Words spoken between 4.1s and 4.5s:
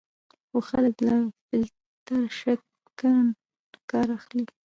اخلي.